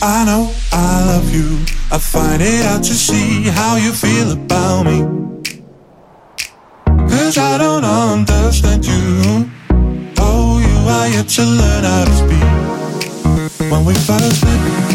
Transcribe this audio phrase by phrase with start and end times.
[0.00, 1.58] I know I love you.
[1.90, 5.02] I find it out to see how you feel about me.
[7.08, 9.50] Cause I don't understand you.
[10.18, 13.70] Oh, you are yet to learn how to speak.
[13.72, 14.87] When we first met,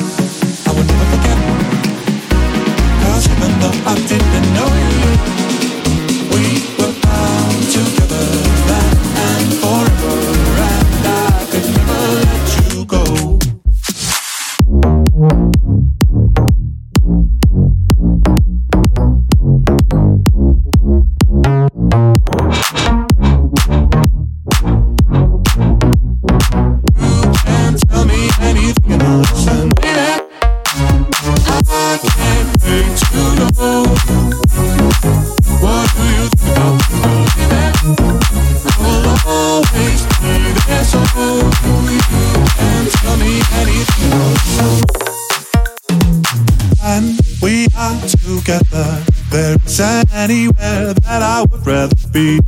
[48.84, 49.06] together.
[49.30, 52.39] There isn't anywhere that I would rather be.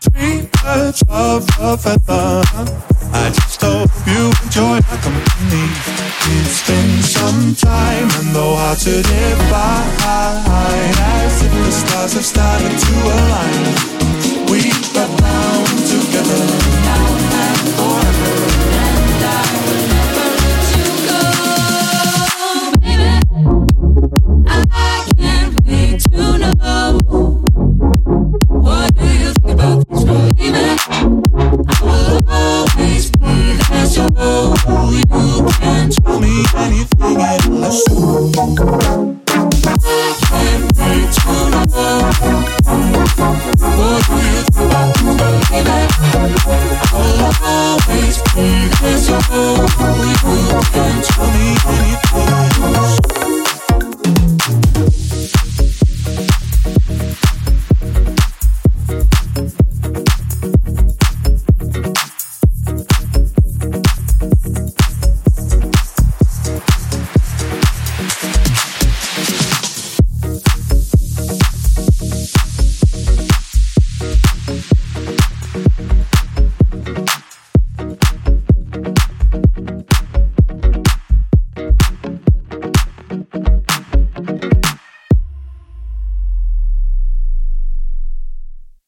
[0.00, 2.42] Three birds of a feather.
[3.14, 5.66] I just hope you enjoy my company.
[6.34, 9.94] It's been some time and though hard to divide,
[10.98, 13.91] as if the stars have started to align.
[36.22, 39.21] me anything at all.